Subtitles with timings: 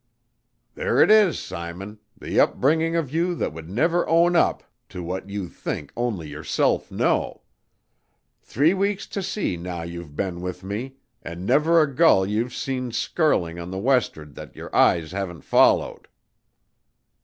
[0.73, 5.29] "There it is, Simon the upbringing of you that would never own up to what
[5.29, 7.43] you think only yourself know.
[8.41, 12.91] Three weeks to sea now you've been with me, and never a gull you've seen
[12.91, 16.07] skirling to the west'ard that your eyes haven't followed.